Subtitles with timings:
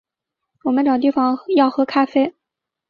[0.63, 2.33] 我们找地方要喝咖啡